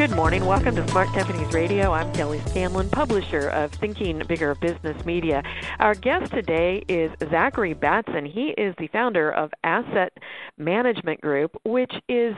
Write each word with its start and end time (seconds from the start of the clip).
Good 0.00 0.12
morning. 0.12 0.46
Welcome 0.46 0.76
to 0.76 0.88
Smart 0.88 1.08
Companies 1.08 1.52
Radio. 1.52 1.92
I'm 1.92 2.10
Kelly 2.14 2.40
Scanlon, 2.46 2.88
publisher 2.88 3.50
of 3.50 3.70
Thinking 3.70 4.22
Bigger 4.26 4.54
Business 4.54 5.04
Media. 5.04 5.42
Our 5.78 5.94
guest 5.94 6.32
today 6.32 6.82
is 6.88 7.10
Zachary 7.28 7.74
Batson. 7.74 8.24
He 8.24 8.54
is 8.56 8.74
the 8.78 8.88
founder 8.88 9.30
of 9.30 9.50
Asset 9.62 10.14
Management 10.56 11.20
Group, 11.20 11.54
which 11.66 11.92
is 12.08 12.34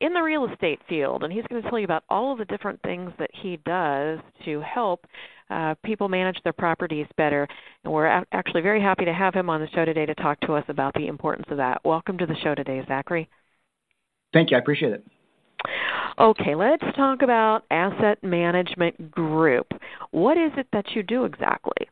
in 0.00 0.12
the 0.12 0.22
real 0.22 0.48
estate 0.52 0.80
field, 0.88 1.22
and 1.22 1.32
he's 1.32 1.44
going 1.48 1.62
to 1.62 1.70
tell 1.70 1.78
you 1.78 1.84
about 1.84 2.02
all 2.08 2.32
of 2.32 2.38
the 2.38 2.44
different 2.46 2.82
things 2.82 3.12
that 3.20 3.30
he 3.32 3.60
does 3.64 4.18
to 4.44 4.60
help 4.62 5.06
uh, 5.50 5.76
people 5.84 6.08
manage 6.08 6.38
their 6.42 6.52
properties 6.52 7.06
better. 7.16 7.46
And 7.84 7.92
we're 7.92 8.06
a- 8.06 8.26
actually 8.32 8.62
very 8.62 8.82
happy 8.82 9.04
to 9.04 9.14
have 9.14 9.34
him 9.34 9.48
on 9.48 9.60
the 9.60 9.68
show 9.68 9.84
today 9.84 10.04
to 10.04 10.16
talk 10.16 10.40
to 10.40 10.54
us 10.54 10.64
about 10.66 10.94
the 10.94 11.06
importance 11.06 11.46
of 11.48 11.58
that. 11.58 11.80
Welcome 11.84 12.18
to 12.18 12.26
the 12.26 12.36
show 12.42 12.56
today, 12.56 12.82
Zachary. 12.88 13.28
Thank 14.32 14.50
you. 14.50 14.56
I 14.56 14.60
appreciate 14.60 14.94
it. 14.94 15.04
Okay, 16.18 16.54
let's 16.54 16.84
talk 16.96 17.22
about 17.22 17.64
Asset 17.70 18.22
Management 18.22 19.10
Group. 19.10 19.66
What 20.12 20.36
is 20.38 20.52
it 20.56 20.68
that 20.72 20.90
you 20.94 21.02
do 21.02 21.24
exactly? 21.24 21.88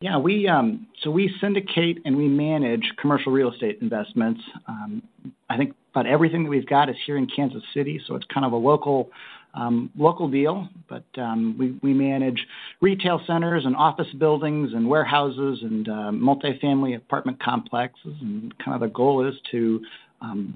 Yeah, 0.00 0.18
we 0.18 0.46
um, 0.46 0.86
so 1.02 1.10
we 1.10 1.34
syndicate 1.40 1.98
and 2.04 2.16
we 2.16 2.28
manage 2.28 2.92
commercial 3.00 3.32
real 3.32 3.50
estate 3.50 3.78
investments. 3.80 4.40
Um, 4.68 5.02
I 5.50 5.56
think 5.56 5.74
about 5.92 6.06
everything 6.06 6.44
that 6.44 6.50
we've 6.50 6.66
got 6.68 6.88
is 6.88 6.96
here 7.04 7.16
in 7.16 7.26
Kansas 7.34 7.62
City, 7.74 8.00
so 8.06 8.14
it's 8.14 8.26
kind 8.32 8.46
of 8.46 8.52
a 8.52 8.56
local 8.56 9.10
um, 9.54 9.90
local 9.96 10.28
deal. 10.28 10.68
But 10.88 11.04
um, 11.16 11.56
we 11.58 11.80
we 11.82 11.94
manage 11.94 12.46
retail 12.80 13.20
centers 13.26 13.64
and 13.64 13.74
office 13.74 14.06
buildings 14.18 14.70
and 14.72 14.88
warehouses 14.88 15.60
and 15.62 15.88
uh, 15.88 16.12
multifamily 16.12 16.94
apartment 16.94 17.42
complexes, 17.42 18.14
and 18.20 18.56
kind 18.58 18.76
of 18.76 18.80
the 18.80 18.94
goal 18.94 19.26
is 19.26 19.34
to 19.50 19.80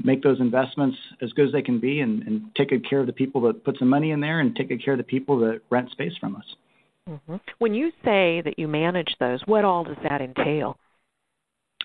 make 0.05 0.23
those 0.23 0.41
investments 0.41 0.97
as 1.21 1.33
good 1.33 1.47
as 1.47 1.53
they 1.53 1.63
can 1.63 1.79
be 1.79 2.01
and, 2.01 2.23
and, 2.25 2.43
take 2.57 2.71
good 2.71 2.89
care 2.89 3.01
of 3.01 3.07
the 3.07 3.13
people 3.13 3.41
that 3.43 3.65
put 3.65 3.79
some 3.79 3.89
money 3.89 4.11
in 4.11 4.21
there 4.21 4.41
and 4.41 4.55
take 4.57 4.69
good 4.69 4.85
care 4.85 4.95
of 4.95 4.99
the 4.99 5.05
people 5.05 5.39
that 5.39 5.61
rent 5.71 5.91
space 5.91 6.13
from 6.21 6.37
us. 6.37 6.45
Mm-hmm. 7.09 7.37
When 7.59 7.75
you 7.75 7.91
say 8.05 8.43
that 8.45 8.59
you 8.59 8.69
manage 8.69 9.15
those, 9.19 9.41
what 9.47 9.65
all 9.65 9.85
does 9.85 9.97
that 10.03 10.21
entail? 10.21 10.77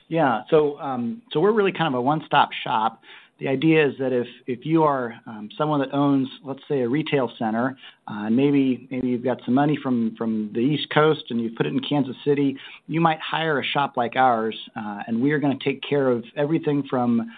Yeah, 0.09 0.43
so 0.49 0.79
um, 0.79 1.21
so 1.31 1.39
we're 1.39 1.51
really 1.51 1.73
kind 1.73 1.93
of 1.93 1.97
a 1.97 2.01
one-stop 2.01 2.49
shop. 2.63 3.01
The 3.39 3.49
idea 3.49 3.85
is 3.87 3.93
that 3.99 4.13
if 4.13 4.27
if 4.47 4.65
you 4.65 4.83
are 4.83 5.15
um, 5.27 5.49
someone 5.57 5.79
that 5.81 5.93
owns, 5.93 6.27
let's 6.43 6.61
say, 6.67 6.81
a 6.81 6.89
retail 6.89 7.31
center, 7.37 7.77
uh, 8.07 8.25
and 8.25 8.35
maybe 8.35 8.87
maybe 8.89 9.09
you've 9.09 9.23
got 9.23 9.39
some 9.45 9.53
money 9.53 9.77
from 9.81 10.15
from 10.17 10.49
the 10.53 10.59
East 10.59 10.87
Coast 10.93 11.25
and 11.29 11.41
you 11.41 11.51
put 11.55 11.65
it 11.65 11.73
in 11.73 11.81
Kansas 11.81 12.15
City, 12.25 12.57
you 12.87 13.01
might 13.01 13.19
hire 13.19 13.59
a 13.59 13.63
shop 13.63 13.97
like 13.97 14.15
ours, 14.15 14.55
uh, 14.75 14.99
and 15.07 15.21
we 15.21 15.31
are 15.33 15.39
going 15.39 15.57
to 15.57 15.63
take 15.63 15.83
care 15.87 16.09
of 16.09 16.23
everything 16.35 16.83
from 16.89 17.29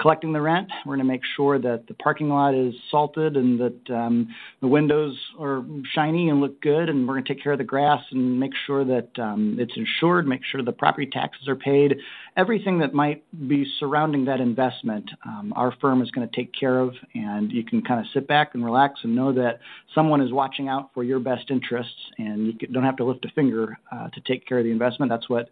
collecting 0.00 0.32
the 0.32 0.40
rent. 0.40 0.68
We're 0.84 0.96
going 0.96 1.06
to 1.06 1.12
make 1.12 1.22
sure 1.36 1.58
that 1.58 1.86
the 1.86 1.94
parking 1.94 2.28
lot 2.28 2.54
is 2.54 2.74
salted 2.90 3.36
and 3.36 3.60
that 3.60 3.94
um, 3.94 4.28
the 4.60 4.68
windows 4.68 5.18
are 5.38 5.64
shiny 5.94 6.28
and 6.30 6.40
look 6.40 6.60
good. 6.62 6.88
And 6.88 7.06
we're 7.06 7.14
going 7.14 7.24
to 7.24 7.34
take 7.34 7.42
care 7.42 7.52
of 7.52 7.58
the 7.58 7.64
grass 7.64 8.02
and 8.10 8.40
make 8.40 8.52
sure 8.66 8.84
that 8.84 9.10
um, 9.18 9.56
it's 9.58 9.74
insured, 9.76 10.26
make 10.26 10.42
sure 10.50 10.62
the 10.62 10.72
property 10.72 11.06
taxes 11.06 11.46
are 11.48 11.56
paid. 11.56 11.96
Everything 12.36 12.78
that 12.78 12.94
might 12.94 13.22
be 13.48 13.66
surrounding 13.78 14.24
that 14.26 14.40
investment, 14.40 15.10
um, 15.26 15.52
our 15.56 15.74
firm 15.80 16.00
is 16.02 16.10
going 16.10 16.28
to 16.28 16.34
take 16.34 16.52
care 16.58 16.78
of. 16.78 16.94
And 17.14 17.52
you 17.52 17.64
can 17.64 17.82
kind 17.82 18.00
of 18.00 18.06
sit 18.14 18.26
back 18.26 18.54
and 18.54 18.64
relax 18.64 19.00
and 19.02 19.14
know 19.14 19.32
that 19.34 19.60
someone 19.94 20.20
is 20.20 20.32
watching 20.32 20.68
out 20.68 20.90
for 20.94 21.04
your 21.04 21.18
best 21.18 21.50
interests, 21.50 21.92
and 22.18 22.46
you 22.46 22.52
don't 22.68 22.84
have 22.84 22.96
to 22.96 23.04
lift 23.04 23.24
a 23.24 23.30
finger 23.34 23.78
uh, 23.92 24.08
to 24.10 24.20
take 24.20 24.46
care 24.46 24.58
of 24.58 24.64
the 24.64 24.70
investment. 24.70 25.10
That's 25.10 25.28
what 25.28 25.48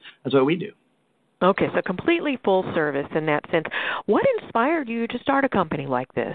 we 0.46 0.56
do. 0.56 0.72
Okay, 1.44 1.66
so 1.74 1.82
completely 1.82 2.38
full 2.42 2.62
service 2.74 3.06
in 3.14 3.26
that 3.26 3.44
sense. 3.50 3.66
What 4.06 4.24
inspired 4.40 4.88
you 4.88 5.06
to 5.08 5.18
start 5.18 5.44
a 5.44 5.48
company 5.48 5.86
like 5.86 6.12
this? 6.14 6.34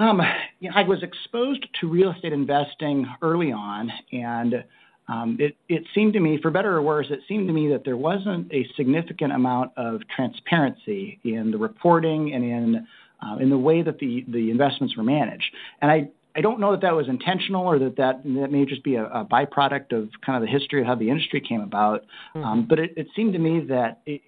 Um, 0.00 0.20
you 0.58 0.68
know, 0.68 0.76
I 0.76 0.82
was 0.82 1.00
exposed 1.04 1.64
to 1.80 1.88
real 1.88 2.10
estate 2.10 2.32
investing 2.32 3.06
early 3.22 3.52
on, 3.52 3.92
and 4.10 4.64
um, 5.06 5.36
it, 5.38 5.56
it 5.68 5.84
seemed 5.94 6.12
to 6.14 6.20
me, 6.20 6.40
for 6.42 6.50
better 6.50 6.74
or 6.76 6.82
worse, 6.82 7.06
it 7.10 7.20
seemed 7.28 7.46
to 7.46 7.52
me 7.52 7.68
that 7.68 7.84
there 7.84 7.96
wasn't 7.96 8.52
a 8.52 8.66
significant 8.76 9.32
amount 9.32 9.70
of 9.76 10.00
transparency 10.14 11.20
in 11.22 11.52
the 11.52 11.58
reporting 11.58 12.34
and 12.34 12.44
in 12.44 12.86
uh, 13.24 13.36
in 13.36 13.48
the 13.48 13.58
way 13.58 13.82
that 13.82 14.00
the 14.00 14.24
the 14.28 14.50
investments 14.50 14.96
were 14.96 15.04
managed. 15.04 15.54
And 15.80 15.90
I 15.90 16.08
I 16.34 16.40
don't 16.40 16.60
know 16.60 16.70
that 16.72 16.80
that 16.80 16.94
was 16.94 17.08
intentional 17.08 17.66
or 17.66 17.78
that 17.78 17.96
that, 17.96 18.22
that 18.24 18.50
may 18.50 18.64
just 18.64 18.82
be 18.82 18.94
a, 18.94 19.04
a 19.06 19.24
byproduct 19.24 19.92
of 19.92 20.08
kind 20.24 20.36
of 20.36 20.42
the 20.42 20.48
history 20.48 20.80
of 20.80 20.86
how 20.86 20.94
the 20.94 21.10
industry 21.10 21.40
came 21.40 21.60
about. 21.60 22.02
Mm-hmm. 22.34 22.44
Um, 22.44 22.66
but 22.68 22.78
it, 22.78 22.94
it, 22.96 23.08
seemed 23.14 23.34
to 23.34 23.38
me 23.38 23.60
that 23.68 24.00
it, 24.06 24.22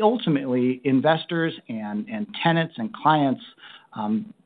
ultimately 0.00 0.80
investors 0.84 1.52
and, 1.68 2.08
and 2.08 2.26
tenants 2.42 2.74
and 2.78 2.92
clients, 2.94 3.42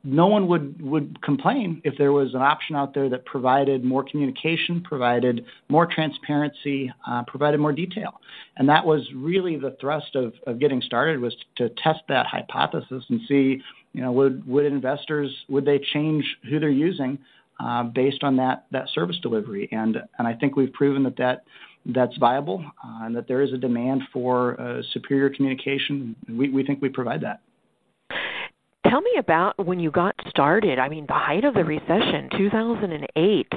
no 0.03 0.27
one 0.27 0.47
would, 0.47 0.81
would 0.81 1.21
complain 1.21 1.81
if 1.83 1.97
there 1.97 2.11
was 2.11 2.33
an 2.33 2.41
option 2.41 2.75
out 2.75 2.93
there 2.93 3.09
that 3.09 3.25
provided 3.25 3.83
more 3.83 4.03
communication, 4.03 4.81
provided 4.81 5.45
more 5.69 5.85
transparency, 5.85 6.91
uh, 7.07 7.23
provided 7.27 7.59
more 7.59 7.71
detail. 7.71 8.19
And 8.57 8.67
that 8.69 8.85
was 8.85 9.01
really 9.15 9.57
the 9.57 9.75
thrust 9.79 10.15
of, 10.15 10.33
of 10.45 10.59
getting 10.59 10.81
started 10.81 11.19
was 11.19 11.35
to 11.57 11.69
test 11.69 12.01
that 12.09 12.25
hypothesis 12.25 13.03
and 13.09 13.21
see 13.27 13.61
you 13.93 14.03
know, 14.03 14.11
would 14.11 14.47
would 14.47 14.65
investors 14.65 15.35
would 15.49 15.65
they 15.65 15.79
change 15.79 16.23
who 16.47 16.59
they're 16.59 16.69
using 16.69 17.17
uh, 17.59 17.83
based 17.83 18.23
on 18.23 18.37
that 18.37 18.65
that 18.71 18.89
service 18.93 19.17
delivery? 19.23 19.67
And 19.71 19.97
and 20.19 20.27
I 20.27 20.33
think 20.33 20.55
we've 20.55 20.71
proven 20.71 21.01
that 21.03 21.17
that 21.17 21.43
that's 21.87 22.15
viable 22.17 22.63
uh, 22.85 23.05
and 23.05 23.15
that 23.15 23.27
there 23.27 23.41
is 23.41 23.53
a 23.53 23.57
demand 23.57 24.03
for 24.13 24.83
superior 24.93 25.31
communication. 25.31 26.15
We 26.29 26.49
we 26.49 26.63
think 26.63 26.79
we 26.79 26.89
provide 26.89 27.21
that. 27.21 27.41
Tell 28.89 29.01
me 29.01 29.11
about 29.19 29.65
when 29.65 29.79
you 29.79 29.91
got 29.91 30.15
started. 30.29 30.79
I 30.79 30.87
mean, 30.87 31.05
the 31.07 31.13
height 31.13 31.43
of 31.43 31.53
the 31.53 31.63
recession, 31.63 32.29
2008, 32.37 33.47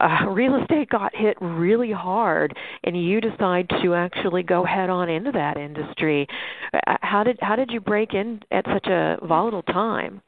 uh, 0.00 0.26
real 0.28 0.60
estate 0.60 0.88
got 0.88 1.14
hit 1.14 1.36
really 1.40 1.90
hard, 1.90 2.56
and 2.84 2.96
you 2.96 3.20
decide 3.20 3.68
to 3.82 3.94
actually 3.94 4.42
go 4.42 4.64
head 4.64 4.88
on 4.88 5.08
into 5.08 5.32
that 5.32 5.56
industry. 5.56 6.26
Uh, 6.72 6.96
how 7.00 7.24
did 7.24 7.38
how 7.40 7.56
did 7.56 7.70
you 7.70 7.80
break 7.80 8.14
in 8.14 8.40
at 8.50 8.64
such 8.66 8.86
a 8.86 9.18
volatile 9.26 9.62
time? 9.62 10.22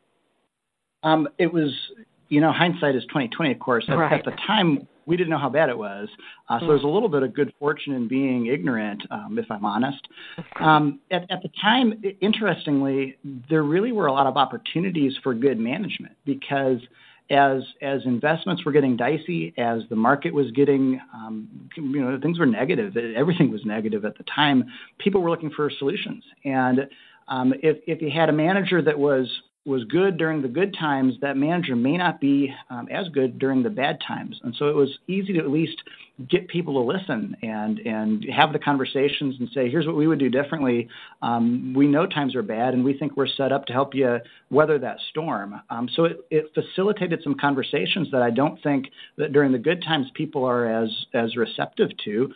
Um, 1.03 1.29
it 1.39 1.51
was, 1.53 1.73
you 2.31 2.41
know, 2.41 2.53
hindsight 2.53 2.95
is 2.95 3.03
2020, 3.05 3.53
of 3.53 3.59
course. 3.59 3.85
At, 3.89 3.99
right. 3.99 4.13
at 4.13 4.25
the 4.25 4.31
time, 4.47 4.87
we 5.05 5.17
didn't 5.17 5.31
know 5.31 5.39
how 5.39 5.51
bad 5.51 5.69
it 5.69 5.77
was. 5.77 6.09
Uh, 6.49 6.61
so 6.61 6.69
there's 6.69 6.85
a 6.85 6.89
little 6.89 7.09
bit 7.09 7.25
of 7.25 7.35
good 7.35 7.53
fortune 7.59 7.93
in 7.93 8.07
being 8.07 8.47
ignorant, 8.47 9.03
um, 9.11 9.39
if 9.39 9.51
I'm 9.51 9.65
honest. 9.65 10.07
Um, 10.61 11.01
at, 11.11 11.23
at, 11.31 11.43
the 11.43 11.51
time, 11.61 12.01
interestingly, 12.21 13.19
there 13.51 13.65
really 13.65 13.93
were 13.93 14.07
a 14.07 14.13
lot 14.13 14.27
of 14.27 14.37
opportunities 14.37 15.13
for 15.23 15.35
good 15.35 15.59
management 15.59 16.15
because 16.25 16.79
as 17.31 17.63
as 17.81 18.01
investments 18.07 18.65
were 18.65 18.73
getting 18.73 18.97
dicey, 18.97 19.55
as 19.57 19.83
the 19.89 19.97
market 19.97 20.35
was 20.35 20.51
getting, 20.53 21.01
um, 21.15 21.49
you 21.77 22.01
know, 22.01 22.19
things 22.21 22.39
were 22.39 22.47
negative. 22.47 22.97
Everything 22.97 23.51
was 23.51 23.65
negative 23.65 24.05
at 24.05 24.19
the 24.19 24.25
time. 24.25 24.65
People 24.99 25.23
were 25.23 25.31
looking 25.31 25.51
for 25.51 25.71
solutions, 25.79 26.25
and 26.45 26.89
um, 27.29 27.55
if 27.63 27.79
if 27.87 28.03
you 28.03 28.11
had 28.11 28.29
a 28.29 28.33
manager 28.33 28.83
that 28.83 28.99
was 28.99 29.29
was 29.67 29.85
good 29.85 30.17
during 30.17 30.41
the 30.41 30.49
good 30.49 30.75
times, 30.79 31.15
that 31.21 31.37
manager 31.37 31.77
may 31.77 31.97
not 31.97 32.19
be 32.19 32.53
um, 32.71 32.89
as 32.91 33.09
good 33.09 33.39
during 33.39 33.63
the 33.63 33.69
bad 33.69 33.99
times. 34.07 34.41
And 34.43 34.55
so 34.59 34.69
it 34.69 34.75
was 34.75 34.89
easy 35.07 35.35
to 35.35 35.39
at 35.41 35.51
least 35.51 35.77
get 36.29 36.49
people 36.49 36.75
to 36.75 36.81
listen 36.81 37.37
and 37.43 37.79
and 37.81 38.27
have 38.35 38.53
the 38.53 38.59
conversations 38.59 39.37
and 39.39 39.49
say, 39.55 39.71
here's 39.71 39.87
what 39.87 39.97
we 39.97 40.07
would 40.07 40.19
do 40.19 40.31
differently. 40.31 40.89
Um, 41.23 41.75
we 41.77 41.87
know 41.87 42.07
times 42.07 42.35
are 42.35 42.43
bad, 42.43 42.73
and 42.75 42.85
we 42.85 42.97
think 42.97 43.17
we're 43.17 43.27
set 43.27 43.53
up 43.53 43.67
to 43.67 43.73
help 43.73 43.95
you 43.95 44.19
weather 44.51 44.79
that 44.79 44.97
storm. 45.11 45.61
Um, 45.69 45.89
so 45.95 46.05
it, 46.05 46.25
it 46.31 46.53
facilitated 46.55 47.21
some 47.23 47.35
conversations 47.35 48.11
that 48.13 48.23
I 48.23 48.31
don't 48.31 48.63
think 48.63 48.87
that 49.17 49.33
during 49.33 49.53
the 49.53 49.59
good 49.59 49.83
times 49.83 50.07
people 50.15 50.45
are 50.45 50.83
as 50.83 50.91
as 51.13 51.37
receptive 51.37 51.91
to 52.05 52.33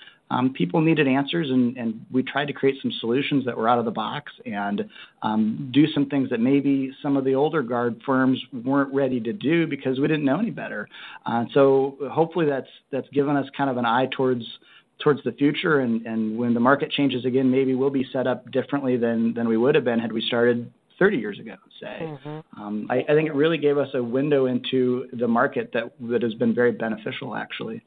people 0.55 0.81
needed 0.81 1.07
answers, 1.07 1.51
and, 1.51 1.77
and, 1.77 2.07
we 2.13 2.23
tried 2.23 2.47
to 2.47 2.53
create 2.53 2.77
some 2.83 2.93
solutions 3.01 3.45
that 3.45 3.57
were 3.57 3.69
out 3.69 3.79
of 3.79 3.85
the 3.85 3.91
box 3.91 4.33
and 4.47 4.89
um, 5.23 5.71
do 5.73 5.87
some 5.93 6.07
things 6.07 6.31
that 6.31 6.41
maybe 6.41 6.93
some 7.03 7.17
of 7.17 7.25
the 7.25 7.35
older 7.35 7.63
guard 7.63 8.01
firms 8.07 8.41
weren't 8.65 8.93
ready 8.95 9.21
to 9.21 9.33
do 9.33 9.67
because 9.67 9.99
we 9.99 10.07
didn't 10.07 10.25
know 10.25 10.39
any 10.39 10.51
better. 10.51 10.89
Uh, 11.27 11.45
so 11.53 11.97
hopefully 12.11 12.47
that's 12.47 12.69
that's 12.91 13.09
given 13.11 13.37
us 13.37 13.47
kind 13.57 13.71
of 13.71 13.77
an 13.77 13.85
eye 13.85 14.09
towards 14.17 14.45
towards 15.03 15.23
the 15.25 15.33
future, 15.33 15.81
and, 15.81 16.07
and 16.07 16.39
when 16.39 16.55
the 16.55 16.61
market 16.61 16.91
changes 16.91 17.25
again, 17.25 17.51
maybe 17.51 17.75
we'll 17.75 17.91
be 17.91 18.07
set 18.13 18.27
up 18.27 18.51
differently 18.51 18.97
than 18.97 19.35
than 19.35 19.49
we 19.49 19.57
would 19.57 19.75
have 19.75 19.85
been 19.85 19.99
had 19.99 20.13
we 20.13 20.23
started 20.27 20.71
30 20.99 21.17
years 21.17 21.39
ago, 21.41 21.57
say. 21.81 21.99
Mm-hmm. 22.01 22.63
Um, 22.63 22.87
I, 22.89 22.99
I 23.09 23.15
think 23.15 23.29
it 23.29 23.35
really 23.35 23.59
gave 23.59 23.79
us 23.79 23.89
a 23.95 24.03
window 24.03 24.47
into 24.47 25.07
the 25.13 25.27
market 25.27 25.71
that 25.75 25.93
that 26.09 26.23
has 26.23 26.35
been 26.35 26.55
very 26.55 26.73
beneficial, 26.73 27.35
actually. 27.35 27.83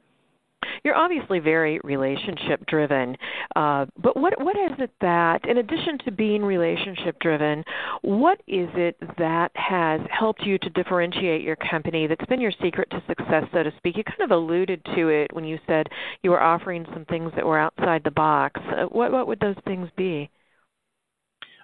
You're 0.83 0.95
obviously 0.95 1.39
very 1.39 1.79
relationship 1.83 2.65
driven. 2.67 3.15
Uh, 3.55 3.85
but 4.01 4.17
what 4.17 4.33
what 4.43 4.55
is 4.55 4.77
it 4.79 4.91
that, 5.01 5.47
in 5.47 5.57
addition 5.57 5.97
to 6.05 6.11
being 6.11 6.43
relationship 6.43 7.19
driven, 7.19 7.63
what 8.01 8.39
is 8.47 8.69
it 8.75 8.97
that 9.17 9.51
has 9.55 10.01
helped 10.09 10.43
you 10.43 10.57
to 10.59 10.69
differentiate 10.69 11.41
your 11.41 11.55
company? 11.55 12.07
That's 12.07 12.25
been 12.25 12.41
your 12.41 12.53
secret 12.61 12.89
to 12.91 13.03
success, 13.07 13.43
so 13.53 13.63
to 13.63 13.71
speak. 13.77 13.97
You 13.97 14.03
kind 14.03 14.21
of 14.21 14.31
alluded 14.31 14.83
to 14.95 15.09
it 15.09 15.33
when 15.33 15.45
you 15.45 15.59
said 15.67 15.87
you 16.23 16.31
were 16.31 16.41
offering 16.41 16.85
some 16.93 17.05
things 17.05 17.31
that 17.35 17.45
were 17.45 17.59
outside 17.59 18.01
the 18.03 18.11
box. 18.11 18.59
Uh, 18.65 18.85
what 18.85 19.11
what 19.11 19.27
would 19.27 19.39
those 19.39 19.55
things 19.65 19.89
be? 19.97 20.29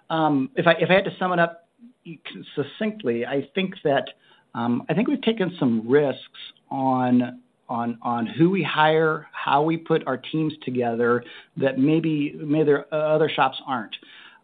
Um, 0.10 0.50
if 0.56 0.68
I 0.68 0.74
if 0.74 0.90
I 0.90 0.94
had 0.94 1.06
to 1.06 1.16
sum 1.18 1.34
it 1.34 1.40
up 1.40 1.68
succinctly, 2.56 3.26
I 3.26 3.50
think 3.56 3.76
that 3.84 4.10
um, 4.54 4.84
I 4.90 4.94
think 4.94 5.08
we've 5.08 5.22
taken 5.22 5.56
some 5.60 5.90
risks 5.90 6.20
on 6.70 7.40
on 7.70 7.98
on 8.02 8.26
who 8.26 8.50
we 8.50 8.64
hire, 8.64 9.28
how 9.32 9.62
we 9.64 9.78
put 9.78 10.06
our 10.08 10.18
teams 10.18 10.54
together 10.64 11.24
that 11.58 11.80
maybe 11.80 12.34
maybe 12.38 12.72
uh, 12.74 12.96
other 12.96 13.30
shops 13.30 13.58
aren't. 13.68 13.96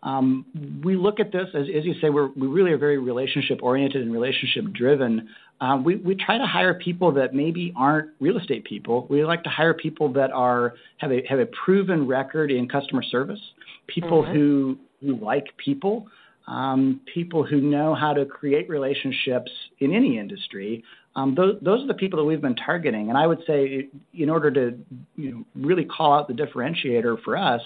Um, 0.01 0.45
we 0.83 0.95
look 0.95 1.19
at 1.19 1.31
this 1.31 1.47
as, 1.53 1.63
as 1.75 1.83
you 1.83 1.93
say, 2.01 2.09
we 2.09 2.47
really 2.47 2.71
are 2.71 2.77
very 2.77 2.97
relationship 2.97 3.59
oriented 3.61 4.01
and 4.01 4.13
relationship 4.13 4.71
driven. 4.73 5.27
Um, 5.61 5.83
we, 5.83 5.97
we 5.97 6.15
try 6.15 6.37
to 6.37 6.45
hire 6.45 6.73
people 6.73 7.11
that 7.13 7.33
maybe 7.33 7.73
aren't 7.75 8.11
real 8.21 8.37
estate 8.37 8.63
people. 8.63 9.07
We 9.09 9.25
like 9.25 9.43
to 9.43 9.49
hire 9.49 9.73
people 9.73 10.11
that 10.13 10.31
are 10.31 10.75
have 10.99 11.11
a 11.11 11.21
have 11.27 11.39
a 11.39 11.47
proven 11.65 12.07
record 12.07 12.49
in 12.49 12.69
customer 12.69 13.03
service, 13.03 13.41
people 13.87 14.23
mm-hmm. 14.23 14.33
who 14.33 14.77
who 15.01 15.17
like 15.23 15.45
people, 15.57 16.07
um, 16.47 17.01
people 17.13 17.43
who 17.43 17.59
know 17.59 17.93
how 17.93 18.13
to 18.13 18.25
create 18.25 18.69
relationships 18.69 19.51
in 19.79 19.93
any 19.93 20.17
industry. 20.17 20.83
Um, 21.19 21.35
those, 21.35 21.57
those 21.61 21.83
are 21.83 21.87
the 21.87 21.93
people 21.93 22.17
that 22.19 22.25
we've 22.25 22.41
been 22.41 22.55
targeting. 22.55 23.09
And 23.09 23.17
I 23.17 23.27
would 23.27 23.39
say, 23.45 23.89
in 24.13 24.29
order 24.29 24.51
to 24.51 24.77
you 25.15 25.31
know, 25.31 25.45
really 25.55 25.85
call 25.85 26.13
out 26.13 26.27
the 26.27 26.33
differentiator 26.33 27.21
for 27.23 27.35
us, 27.35 27.61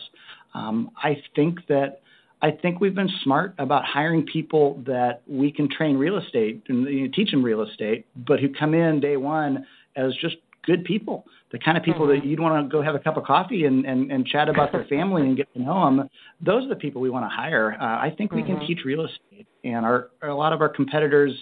um, 0.54 0.92
I 1.02 1.22
think 1.36 1.60
that 1.68 2.02
I 2.42 2.52
think 2.52 2.82
we've 2.82 2.96
been 2.96 3.12
smart 3.24 3.56
about 3.58 3.86
hiring 3.86 4.26
people 4.26 4.82
that 4.86 5.22
we 5.28 5.52
can 5.52 5.70
train 5.70 5.98
real 5.98 6.18
estate 6.18 6.64
and 6.68 7.14
teach 7.14 7.32
them 7.32 7.44
real 7.44 7.62
estate, 7.62 8.06
but 8.16 8.40
who 8.40 8.50
come 8.50 8.74
in 8.74 9.00
day 9.00 9.18
one 9.18 9.66
as 9.96 10.14
just 10.20 10.36
good 10.66 10.84
people, 10.84 11.26
the 11.52 11.60
kind 11.60 11.78
of 11.78 11.84
people 11.84 12.06
mm-hmm. 12.08 12.20
that 12.20 12.26
you'd 12.26 12.40
want 12.40 12.66
to 12.66 12.72
go 12.72 12.82
have 12.82 12.96
a 12.96 13.00
cup 13.00 13.18
of 13.18 13.24
coffee 13.24 13.66
and, 13.66 14.28
chat 14.28 14.50
about 14.50 14.72
their 14.72 14.86
family 14.86 15.22
and 15.22 15.38
get 15.38 15.54
to 15.54 15.62
know 15.62 15.86
them. 15.86 16.10
Those 16.42 16.66
are 16.66 16.70
the 16.70 16.76
people 16.76 17.02
we 17.02 17.10
want 17.10 17.26
to 17.26 17.30
hire. 17.30 17.78
Uh, 17.80 17.84
I 17.84 18.14
think 18.18 18.32
we 18.32 18.42
mm-hmm. 18.42 18.58
can 18.58 18.68
teach 18.68 18.80
real 18.86 19.06
estate, 19.06 19.48
and 19.64 19.86
our 19.86 20.10
a 20.22 20.34
lot 20.34 20.54
of 20.54 20.62
our 20.62 20.70
competitors. 20.70 21.34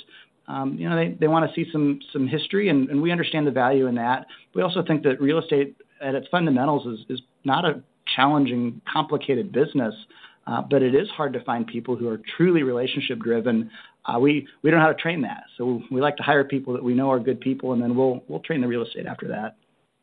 Um, 0.47 0.75
you 0.77 0.89
know, 0.89 0.95
they, 0.95 1.15
they 1.19 1.27
want 1.27 1.49
to 1.49 1.55
see 1.55 1.69
some 1.71 1.99
some 2.11 2.27
history, 2.27 2.69
and, 2.69 2.89
and 2.89 3.01
we 3.01 3.11
understand 3.11 3.47
the 3.47 3.51
value 3.51 3.87
in 3.87 3.95
that. 3.95 4.25
We 4.53 4.61
also 4.61 4.83
think 4.83 5.03
that 5.03 5.21
real 5.21 5.39
estate, 5.39 5.75
at 6.01 6.15
its 6.15 6.27
fundamentals, 6.29 6.87
is 6.87 7.05
is 7.09 7.21
not 7.43 7.65
a 7.65 7.81
challenging, 8.15 8.81
complicated 8.91 9.51
business, 9.51 9.93
uh, 10.47 10.61
but 10.61 10.81
it 10.81 10.95
is 10.95 11.07
hard 11.09 11.33
to 11.33 11.43
find 11.43 11.65
people 11.67 11.95
who 11.95 12.09
are 12.09 12.19
truly 12.37 12.63
relationship 12.63 13.19
driven 13.19 13.69
uh, 14.05 14.19
we 14.19 14.47
we 14.61 14.71
don't 14.71 14.79
know 14.79 14.85
how 14.85 14.91
to 14.91 15.01
train 15.01 15.21
that. 15.21 15.43
So 15.57 15.81
we 15.91 16.01
like 16.01 16.17
to 16.17 16.23
hire 16.23 16.43
people 16.43 16.73
that 16.73 16.83
we 16.83 16.93
know 16.93 17.11
are 17.11 17.19
good 17.19 17.39
people, 17.39 17.73
and 17.73 17.81
then 17.81 17.95
we'll 17.95 18.23
we'll 18.27 18.39
train 18.39 18.61
the 18.61 18.67
real 18.67 18.83
estate 18.83 19.05
after 19.05 19.27
that. 19.27 19.55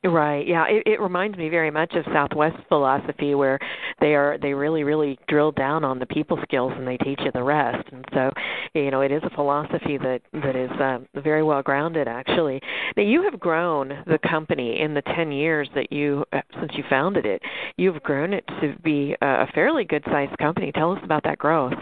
Right. 0.05 0.47
Yeah. 0.47 0.65
It, 0.69 0.85
it 0.87 1.01
reminds 1.01 1.37
me 1.37 1.49
very 1.49 1.73
much 1.73 1.93
of 1.95 2.05
Southwest 2.13 2.57
philosophy, 2.69 3.35
where 3.35 3.59
they 4.01 4.15
are 4.15 4.39
they 4.41 4.55
really 4.55 4.85
really 4.85 5.19
drill 5.27 5.51
down 5.51 5.83
on 5.83 5.99
the 5.99 6.07
people 6.07 6.39
skills 6.45 6.73
and 6.77 6.87
they 6.87 6.97
teach 6.99 7.19
you 7.25 7.33
the 7.33 7.43
rest. 7.43 7.85
And 7.91 8.05
so, 8.15 8.31
you 8.75 8.93
know, 8.93 9.01
it 9.01 9.11
is 9.11 9.23
a 9.25 9.31
philosophy 9.31 9.99
that 9.99 10.21
that 10.35 10.55
is 10.55 10.71
uh, 10.81 11.01
very 11.21 11.43
well 11.43 11.63
grounded. 11.63 12.07
Actually, 12.07 12.61
now 12.97 13.03
you 13.03 13.23
have 13.29 13.41
grown 13.41 13.89
the 14.07 14.19
company 14.19 14.81
in 14.81 14.95
the 14.95 15.03
ten 15.03 15.33
years 15.33 15.69
that 15.75 15.93
you 15.93 16.25
uh, 16.33 16.43
since 16.61 16.71
you 16.77 16.85
founded 16.89 17.27
it. 17.27 17.43
You've 17.77 18.01
grown 18.05 18.33
it 18.33 18.45
to 18.61 18.77
be 18.85 19.17
a 19.21 19.47
fairly 19.53 19.83
good 19.85 20.05
sized 20.07 20.39
company. 20.39 20.71
Tell 20.71 20.93
us 20.93 21.01
about 21.03 21.25
that 21.25 21.39
growth. 21.39 21.75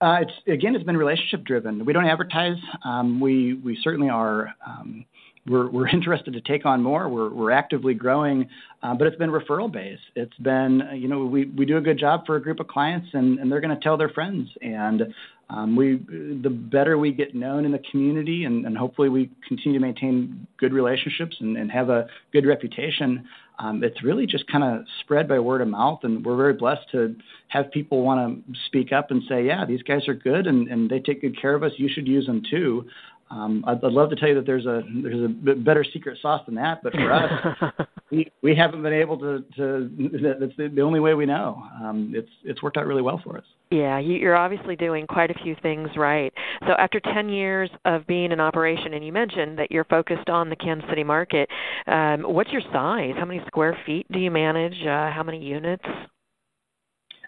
Uh, 0.00 0.18
it's 0.22 0.32
again, 0.48 0.74
it's 0.74 0.84
been 0.84 0.96
relationship 0.96 1.44
driven. 1.44 1.84
We 1.84 1.92
don't 1.92 2.06
advertise. 2.06 2.58
Um, 2.84 3.20
we 3.20 3.54
we 3.54 3.78
certainly 3.84 4.08
are. 4.10 4.52
Um, 4.66 5.04
we're 5.46 5.88
interested 5.92 6.34
to 6.34 6.40
take 6.40 6.66
on 6.66 6.82
more. 6.82 7.08
We're 7.08 7.50
actively 7.50 7.94
growing, 7.94 8.48
uh, 8.82 8.94
but 8.94 9.06
it's 9.06 9.16
been 9.16 9.30
referral 9.30 9.70
based. 9.70 10.02
It's 10.14 10.36
been 10.38 10.82
you 10.94 11.08
know 11.08 11.24
we 11.24 11.46
we 11.46 11.64
do 11.64 11.76
a 11.76 11.80
good 11.80 11.98
job 11.98 12.26
for 12.26 12.36
a 12.36 12.42
group 12.42 12.60
of 12.60 12.68
clients, 12.68 13.08
and 13.12 13.50
they're 13.50 13.60
going 13.60 13.76
to 13.76 13.82
tell 13.82 13.96
their 13.96 14.10
friends. 14.10 14.48
And 14.62 15.14
um, 15.48 15.76
we 15.76 15.96
the 16.42 16.50
better 16.50 16.98
we 16.98 17.12
get 17.12 17.34
known 17.34 17.64
in 17.64 17.72
the 17.72 17.82
community, 17.90 18.44
and, 18.44 18.76
hopefully 18.76 19.08
we 19.08 19.30
continue 19.48 19.78
to 19.78 19.84
maintain 19.84 20.46
good 20.58 20.72
relationships 20.72 21.36
and, 21.40 21.70
have 21.70 21.88
a 21.88 22.08
good 22.32 22.44
reputation 22.44 23.26
um, 23.58 23.82
it's 23.82 24.02
really 24.02 24.26
just 24.26 24.46
kind 24.48 24.62
of 24.62 24.86
spread 25.00 25.28
by 25.28 25.38
word 25.38 25.60
of 25.62 25.68
mouth. 25.68 26.00
And 26.02 26.24
we're 26.24 26.36
very 26.36 26.52
blessed 26.52 26.90
to 26.92 27.16
have 27.48 27.70
people 27.70 28.02
want 28.02 28.44
to 28.46 28.54
speak 28.66 28.92
up 28.92 29.10
and 29.10 29.22
say, 29.28 29.46
yeah, 29.46 29.64
these 29.64 29.82
guys 29.82 30.06
are 30.08 30.14
good 30.14 30.46
and 30.46 30.90
they 30.90 31.00
take 31.00 31.22
good 31.22 31.40
care 31.40 31.54
of 31.54 31.62
us. 31.62 31.72
You 31.76 31.88
should 31.92 32.06
use 32.06 32.26
them 32.26 32.42
too. 32.48 32.86
Um, 33.30 33.64
I'd, 33.66 33.82
I'd 33.84 33.92
love 33.92 34.10
to 34.10 34.16
tell 34.16 34.28
you 34.28 34.36
that 34.36 34.46
there's 34.46 34.66
a 34.66 34.82
there's 35.02 35.24
a 35.24 35.54
better 35.54 35.84
secret 35.92 36.18
sauce 36.22 36.42
than 36.46 36.54
that, 36.56 36.82
but 36.82 36.92
for 36.92 37.12
us, 37.12 37.86
we 38.12 38.30
we 38.42 38.54
haven't 38.54 38.82
been 38.82 38.92
able 38.92 39.18
to 39.18 39.44
to. 39.56 39.90
That's 40.38 40.56
the, 40.56 40.68
the 40.68 40.82
only 40.82 41.00
way 41.00 41.14
we 41.14 41.26
know. 41.26 41.62
Um, 41.82 42.12
it's 42.14 42.30
it's 42.44 42.62
worked 42.62 42.76
out 42.76 42.86
really 42.86 43.02
well 43.02 43.20
for 43.24 43.36
us. 43.36 43.44
Yeah, 43.70 43.98
you're 43.98 44.36
obviously 44.36 44.76
doing 44.76 45.08
quite 45.08 45.32
a 45.32 45.34
few 45.42 45.56
things 45.60 45.88
right. 45.96 46.32
So 46.68 46.74
after 46.78 47.00
10 47.00 47.28
years 47.28 47.68
of 47.84 48.06
being 48.06 48.30
in 48.30 48.38
operation, 48.38 48.94
and 48.94 49.04
you 49.04 49.12
mentioned 49.12 49.58
that 49.58 49.72
you're 49.72 49.84
focused 49.84 50.28
on 50.28 50.48
the 50.48 50.56
Kansas 50.56 50.88
City 50.88 51.02
market, 51.02 51.48
um, 51.88 52.22
what's 52.22 52.52
your 52.52 52.62
size? 52.72 53.14
How 53.18 53.24
many 53.24 53.42
square 53.48 53.76
feet 53.84 54.06
do 54.12 54.20
you 54.20 54.30
manage? 54.30 54.80
Uh, 54.82 55.10
how 55.10 55.24
many 55.24 55.42
units? 55.44 55.84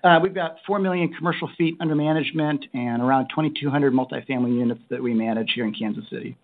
Uh, 0.05 0.19
we've 0.23 0.35
got 0.35 0.57
4 0.67 0.79
million 0.79 1.13
commercial 1.13 1.49
feet 1.59 1.77
under 1.81 1.95
management 1.95 2.65
and 2.75 3.03
around 3.03 3.29
2,200 3.35 3.93
multifamily 3.93 4.57
units 4.57 4.81
that 4.91 5.03
we 5.03 5.15
manage 5.15 5.53
here 5.55 5.67
in 5.67 5.75
Kansas 5.75 6.05
City. 6.11 6.37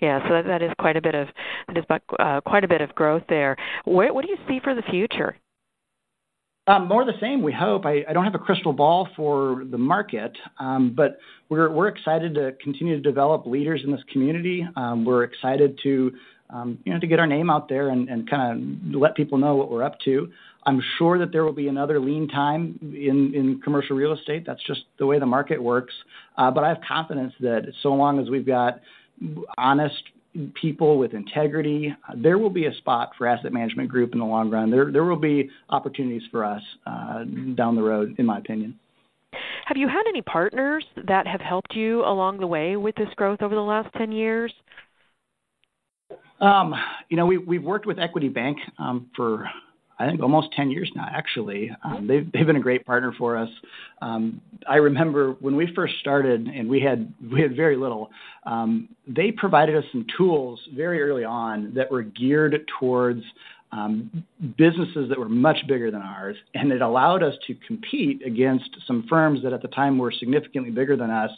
Yeah, 0.00 0.26
so 0.28 0.42
that, 0.46 0.62
is 0.62 0.72
quite 0.78 0.96
a 0.96 1.00
bit 1.00 1.14
of 1.14 1.28
that 1.68 1.78
is 1.78 1.84
uh, 2.18 2.40
quite 2.42 2.64
a 2.64 2.68
bit 2.68 2.80
of 2.80 2.94
growth 2.94 3.22
there. 3.28 3.56
Where, 3.84 4.12
what 4.12 4.24
do 4.24 4.30
you 4.30 4.38
see 4.46 4.60
for 4.62 4.74
the 4.74 4.82
future? 4.82 5.36
Um, 6.68 6.88
more 6.88 7.04
the 7.04 7.18
same, 7.20 7.42
we 7.42 7.52
hope. 7.52 7.86
I, 7.86 8.02
don't 8.12 8.24
have 8.24 8.34
a 8.34 8.40
crystal 8.40 8.72
ball 8.72 9.08
for 9.14 9.64
the 9.70 9.78
market, 9.78 10.36
um, 10.58 10.94
but 10.96 11.18
we're, 11.48 11.70
we're 11.70 11.86
excited 11.86 12.34
to 12.34 12.54
continue 12.60 12.96
to 12.96 13.00
develop 13.00 13.46
leaders 13.46 13.82
in 13.84 13.92
this 13.92 14.00
community. 14.12 14.66
Um, 14.74 15.04
we're 15.04 15.22
excited 15.22 15.78
to, 15.84 16.12
you 16.84 16.92
know, 16.92 17.00
to 17.00 17.06
get 17.06 17.18
our 17.18 17.26
name 17.26 17.50
out 17.50 17.68
there 17.68 17.88
and, 17.90 18.28
kind 18.28 18.92
of 18.92 19.00
let 19.00 19.14
people 19.14 19.38
know 19.38 19.56
what 19.56 19.70
we're 19.70 19.82
up 19.82 19.98
to. 20.04 20.30
I'm 20.64 20.82
sure 20.98 21.18
that 21.18 21.30
there 21.30 21.44
will 21.44 21.52
be 21.52 21.68
another 21.68 22.00
lean 22.00 22.28
time 22.28 22.78
in, 22.82 23.32
in 23.34 23.60
commercial 23.62 23.94
real 23.96 24.12
estate. 24.12 24.44
That's 24.44 24.62
just 24.66 24.80
the 24.98 25.06
way 25.06 25.18
the 25.18 25.26
market 25.26 25.62
works. 25.62 25.94
Uh, 26.36 26.50
but 26.50 26.64
I 26.64 26.68
have 26.68 26.78
confidence 26.86 27.32
that 27.40 27.72
so 27.82 27.90
long 27.90 28.18
as 28.18 28.28
we've 28.28 28.46
got 28.46 28.80
honest 29.56 30.02
people 30.60 30.98
with 30.98 31.14
integrity, 31.14 31.94
there 32.16 32.38
will 32.38 32.50
be 32.50 32.66
a 32.66 32.74
spot 32.74 33.12
for 33.16 33.26
Asset 33.26 33.52
Management 33.52 33.88
Group 33.88 34.12
in 34.12 34.18
the 34.18 34.24
long 34.24 34.50
run. 34.50 34.70
There, 34.70 34.90
there 34.90 35.04
will 35.04 35.16
be 35.16 35.50
opportunities 35.70 36.22
for 36.30 36.44
us 36.44 36.62
uh, 36.86 37.24
down 37.54 37.76
the 37.76 37.82
road, 37.82 38.16
in 38.18 38.26
my 38.26 38.38
opinion. 38.38 38.78
Have 39.66 39.76
you 39.76 39.88
had 39.88 40.04
any 40.08 40.22
partners 40.22 40.84
that 41.06 41.26
have 41.26 41.40
helped 41.40 41.74
you 41.74 42.04
along 42.04 42.38
the 42.38 42.46
way 42.46 42.76
with 42.76 42.94
this 42.96 43.08
growth 43.16 43.42
over 43.42 43.54
the 43.54 43.60
last 43.60 43.92
10 43.96 44.12
years? 44.12 44.52
Um, 46.40 46.74
you 47.08 47.16
know, 47.16 47.26
we, 47.26 47.38
we've 47.38 47.62
worked 47.62 47.86
with 47.86 47.98
Equity 47.98 48.28
Bank 48.28 48.58
um, 48.78 49.10
for 49.16 49.48
I 49.98 50.06
think 50.06 50.22
almost 50.22 50.52
10 50.52 50.70
years 50.70 50.90
now, 50.94 51.06
actually. 51.10 51.70
Um, 51.82 52.06
they've, 52.06 52.30
they've 52.32 52.46
been 52.46 52.56
a 52.56 52.60
great 52.60 52.84
partner 52.84 53.14
for 53.16 53.36
us. 53.36 53.48
Um, 54.02 54.42
I 54.68 54.76
remember 54.76 55.32
when 55.40 55.56
we 55.56 55.72
first 55.74 55.94
started 56.00 56.46
and 56.48 56.68
we 56.68 56.80
had, 56.80 57.12
we 57.32 57.40
had 57.40 57.56
very 57.56 57.76
little, 57.76 58.10
um, 58.44 58.90
they 59.06 59.32
provided 59.32 59.74
us 59.74 59.84
some 59.92 60.06
tools 60.16 60.60
very 60.74 61.00
early 61.00 61.24
on 61.24 61.72
that 61.74 61.90
were 61.90 62.02
geared 62.02 62.60
towards 62.78 63.22
um, 63.72 64.24
businesses 64.56 65.08
that 65.08 65.18
were 65.18 65.28
much 65.28 65.58
bigger 65.66 65.90
than 65.90 66.00
ours, 66.00 66.36
and 66.54 66.70
it 66.72 66.82
allowed 66.82 67.22
us 67.22 67.34
to 67.46 67.54
compete 67.66 68.24
against 68.24 68.70
some 68.86 69.04
firms 69.08 69.42
that 69.42 69.52
at 69.52 69.60
the 69.60 69.68
time 69.68 69.98
were 69.98 70.12
significantly 70.12 70.70
bigger 70.70 70.96
than 70.96 71.10
us 71.10 71.30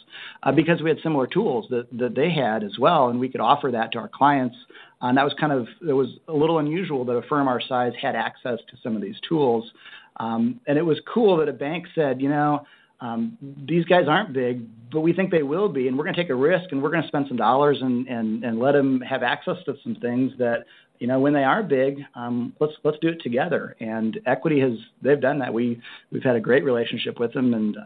uh, 0.43 0.51
because 0.51 0.81
we 0.81 0.89
had 0.89 0.99
similar 1.01 1.27
tools 1.27 1.65
that, 1.69 1.87
that 1.97 2.15
they 2.15 2.31
had 2.31 2.63
as 2.63 2.77
well, 2.79 3.09
and 3.09 3.19
we 3.19 3.29
could 3.29 3.41
offer 3.41 3.71
that 3.71 3.91
to 3.93 3.97
our 3.97 4.07
clients. 4.07 4.55
And 5.01 5.17
that 5.17 5.23
was 5.23 5.33
kind 5.39 5.51
of 5.53 5.67
it 5.87 5.93
was 5.93 6.09
a 6.27 6.33
little 6.33 6.59
unusual 6.59 7.05
that 7.05 7.13
a 7.13 7.21
firm 7.23 7.47
our 7.47 7.61
size 7.61 7.93
had 8.01 8.15
access 8.15 8.59
to 8.69 8.77
some 8.83 8.95
of 8.95 9.01
these 9.01 9.15
tools, 9.27 9.71
um, 10.17 10.59
and 10.67 10.77
it 10.77 10.85
was 10.85 10.99
cool 11.11 11.37
that 11.37 11.49
a 11.49 11.53
bank 11.53 11.85
said, 11.95 12.21
you 12.21 12.29
know. 12.29 12.65
Um, 13.01 13.37
these 13.65 13.85
guys 13.85 14.09
aren't 14.09 14.33
big, 14.33 14.67
but 14.91 14.99
we 14.99 15.13
think 15.13 15.31
they 15.31 15.41
will 15.41 15.69
be, 15.69 15.87
and 15.87 15.97
we're 15.97 16.03
going 16.03 16.15
to 16.15 16.21
take 16.21 16.29
a 16.29 16.35
risk, 16.35 16.73
and 16.73 16.83
we're 16.83 16.89
going 16.89 17.01
to 17.01 17.07
spend 17.07 17.27
some 17.29 17.37
dollars 17.37 17.77
and, 17.81 18.09
and 18.09 18.43
and 18.43 18.59
let 18.59 18.73
them 18.73 18.99
have 18.99 19.23
access 19.23 19.55
to 19.67 19.75
some 19.85 19.95
things 19.95 20.33
that 20.37 20.65
you 20.99 21.07
know, 21.07 21.19
when 21.19 21.33
they 21.33 21.43
are 21.43 21.63
big, 21.63 22.01
um, 22.13 22.53
let's 22.59 22.73
let's 22.83 22.97
do 22.99 23.07
it 23.09 23.21
together. 23.21 23.75
And 23.79 24.19
Equity 24.25 24.59
has 24.59 24.73
they've 25.01 25.19
done 25.19 25.39
that. 25.39 25.53
We 25.53 25.81
we've 26.11 26.23
had 26.23 26.35
a 26.35 26.41
great 26.41 26.63
relationship 26.63 27.19
with 27.19 27.33
them, 27.33 27.53
and 27.53 27.77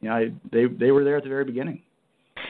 you 0.00 0.08
know, 0.08 0.32
they 0.52 0.66
they 0.66 0.92
were 0.92 1.04
there 1.04 1.16
at 1.16 1.24
the 1.24 1.28
very 1.28 1.44
beginning. 1.44 1.82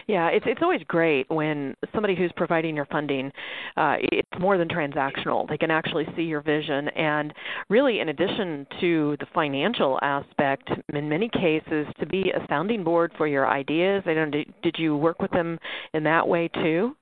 Yeah, 0.07 0.29
it's 0.29 0.45
it's 0.49 0.61
always 0.63 0.83
great 0.89 1.29
when 1.31 1.75
somebody 1.95 2.15
who's 2.15 2.33
providing 2.37 2.77
your 2.77 2.87
funding, 2.87 3.31
uh, 3.77 3.97
it's 4.01 4.29
more 4.39 4.59
than 4.59 4.69
transactional. 4.69 5.49
They 5.49 5.59
can 5.59 5.71
actually 5.71 6.07
see 6.17 6.23
your 6.23 6.41
vision, 6.41 6.89
and 6.91 7.33
really, 7.69 8.01
in 8.01 8.09
addition 8.09 8.67
to 8.81 9.17
the 9.21 9.27
financial 9.35 9.99
aspect, 10.03 10.71
in 10.93 11.09
many 11.09 11.29
cases, 11.29 11.87
to 12.01 12.07
be 12.07 12.31
a 12.31 12.45
sounding 12.49 12.85
board 12.85 13.13
for 13.17 13.27
your 13.27 13.49
ideas. 13.49 14.03
I 14.07 14.15
don't. 14.15 14.31
Did, 14.31 14.53
did 14.63 14.77
you 14.79 14.97
work 14.97 15.21
with 15.21 15.31
them 15.31 15.59
in 15.95 16.03
that 16.05 16.27
way 16.27 16.49
too? 16.49 16.97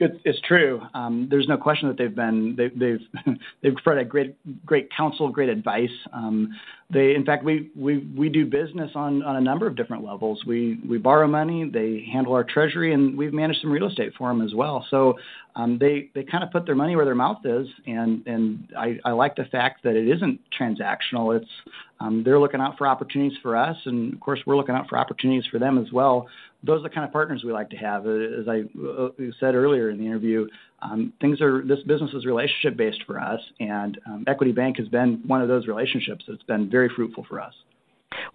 It's, 0.00 0.40
true. 0.46 0.80
Um, 0.94 1.26
there's 1.28 1.48
no 1.48 1.56
question 1.56 1.88
that 1.88 1.98
they've 1.98 2.14
been 2.14 2.54
they, 2.56 2.68
they've 2.68 3.36
they've 3.62 3.74
provided 3.82 4.08
great 4.08 4.36
great 4.64 4.88
counsel, 4.96 5.28
great 5.28 5.48
advice. 5.48 5.90
Um, 6.12 6.54
they, 6.88 7.16
in 7.16 7.24
fact, 7.24 7.42
we 7.44 7.70
we 7.76 7.98
we 8.16 8.28
do 8.28 8.46
business 8.46 8.92
on 8.94 9.24
on 9.24 9.36
a 9.36 9.40
number 9.40 9.66
of 9.66 9.76
different 9.76 10.04
levels. 10.04 10.44
We 10.46 10.78
we 10.88 10.98
borrow 10.98 11.26
money, 11.26 11.68
they 11.68 12.06
handle 12.12 12.32
our 12.34 12.44
treasury, 12.44 12.94
and 12.94 13.18
we've 13.18 13.32
managed 13.32 13.60
some 13.60 13.72
real 13.72 13.88
estate 13.88 14.12
for 14.16 14.28
them 14.28 14.40
as 14.40 14.54
well. 14.54 14.86
So 14.88 15.14
um, 15.56 15.78
they 15.80 16.10
they 16.14 16.22
kind 16.22 16.44
of 16.44 16.52
put 16.52 16.64
their 16.64 16.76
money 16.76 16.94
where 16.94 17.04
their 17.04 17.16
mouth 17.16 17.44
is, 17.44 17.66
and 17.86 18.24
and 18.28 18.68
I, 18.78 18.98
I 19.04 19.10
like 19.10 19.34
the 19.34 19.46
fact 19.46 19.82
that 19.82 19.96
it 19.96 20.08
isn't 20.08 20.40
transactional. 20.58 21.36
It's 21.36 21.50
um, 21.98 22.22
they're 22.24 22.38
looking 22.38 22.60
out 22.60 22.78
for 22.78 22.86
opportunities 22.86 23.36
for 23.42 23.56
us, 23.56 23.76
and 23.84 24.14
of 24.14 24.20
course 24.20 24.38
we're 24.46 24.56
looking 24.56 24.76
out 24.76 24.88
for 24.88 24.96
opportunities 24.96 25.44
for 25.50 25.58
them 25.58 25.76
as 25.76 25.92
well 25.92 26.28
those 26.62 26.80
are 26.80 26.88
the 26.88 26.94
kind 26.94 27.06
of 27.06 27.12
partners 27.12 27.42
we 27.44 27.52
like 27.52 27.70
to 27.70 27.76
have. 27.76 28.06
Uh, 28.06 28.40
as 28.40 28.48
I 28.48 28.62
uh, 28.80 29.08
said 29.38 29.54
earlier 29.54 29.90
in 29.90 29.98
the 29.98 30.06
interview, 30.06 30.46
um, 30.82 31.12
things 31.20 31.40
are 31.40 31.62
this 31.62 31.80
business 31.86 32.12
is 32.14 32.26
relationship 32.26 32.76
based 32.76 33.02
for 33.06 33.20
us, 33.20 33.40
and 33.60 33.98
um, 34.06 34.24
Equity 34.26 34.52
Bank 34.52 34.76
has 34.78 34.88
been 34.88 35.22
one 35.26 35.42
of 35.42 35.48
those 35.48 35.66
relationships 35.66 36.24
that's 36.26 36.42
been 36.44 36.70
very 36.70 36.90
fruitful 36.94 37.24
for 37.28 37.40
us. 37.40 37.54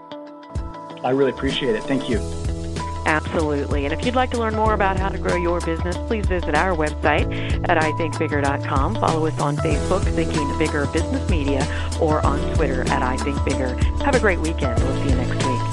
I 1.03 1.12
really 1.12 1.31
appreciate 1.31 1.75
it. 1.75 1.83
Thank 1.83 2.10
you. 2.10 2.52
Absolutely. 3.34 3.86
And 3.86 3.94
if 3.94 4.06
you'd 4.06 4.13
like 4.13 4.30
to 4.32 4.38
learn 4.38 4.56
more 4.56 4.75
about 4.75 4.98
how 4.98 5.10
to 5.10 5.18
grow 5.18 5.36
your 5.36 5.60
business, 5.62 5.98
please 6.06 6.25
visit 6.28 6.54
our 6.54 6.75
website 6.75 7.68
at 7.68 7.82
ithinkbigger.com. 7.82 8.96
Follow 8.96 9.25
us 9.25 9.40
on 9.40 9.58
Facebook, 9.58 10.04
Thinking 10.04 10.58
Bigger 10.60 10.86
Business 10.94 11.28
Media, 11.32 11.66
or 12.00 12.24
on 12.24 12.40
Twitter 12.56 12.82
at 12.82 13.02
ithinkbigger. 13.18 14.02
Have 14.04 14.13
a 14.13 14.20
great 14.20 14.40
weekend. 14.40 14.82
We'll 14.84 15.04
see 15.04 15.10
you 15.10 15.16
next 15.16 15.44
week. 15.48 15.73